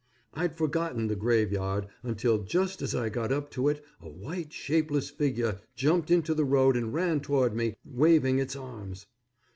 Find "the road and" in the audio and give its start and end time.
6.33-6.91